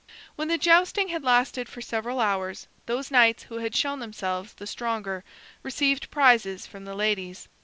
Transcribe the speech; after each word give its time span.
When 0.35 0.47
the 0.47 0.57
jousting 0.57 1.09
had 1.09 1.21
lasted 1.23 1.69
for 1.69 1.79
several 1.79 2.19
hours, 2.19 2.65
those 2.87 3.11
knights 3.11 3.43
who 3.43 3.59
had 3.59 3.75
shown 3.75 3.99
themselves 3.99 4.53
the 4.53 4.65
stronger, 4.65 5.23
received 5.61 6.09
prizes 6.09 6.65
from 6.65 6.85
the 6.85 6.95
ladies. 6.95 7.47